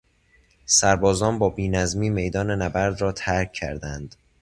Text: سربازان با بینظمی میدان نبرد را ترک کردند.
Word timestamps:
سربازان 0.65 1.39
با 1.39 1.49
بینظمی 1.49 2.09
میدان 2.09 2.51
نبرد 2.51 3.01
را 3.01 3.11
ترک 3.11 3.53
کردند. 3.53 4.15